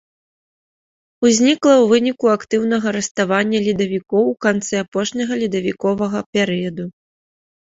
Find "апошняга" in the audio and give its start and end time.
4.85-5.33